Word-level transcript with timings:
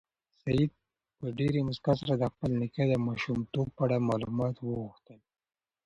سعید 0.41 0.71
په 1.17 1.25
ډېرې 1.37 1.59
موسکا 1.67 1.93
سره 2.01 2.13
د 2.17 2.23
خپل 2.33 2.51
نیکه 2.61 2.83
د 2.89 2.93
ماشومتوب 3.07 3.67
په 3.75 3.81
اړه 3.85 4.05
معلومات 4.09 4.55
وغوښتل. 4.59 5.19